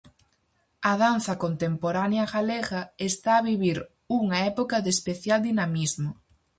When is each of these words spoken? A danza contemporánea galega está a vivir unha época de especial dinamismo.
A 0.89 0.93
danza 1.03 1.33
contemporánea 1.43 2.25
galega 2.33 2.81
está 3.11 3.31
a 3.37 3.45
vivir 3.49 3.77
unha 4.19 4.37
época 4.51 4.77
de 4.83 4.89
especial 4.97 5.39
dinamismo. 5.47 6.11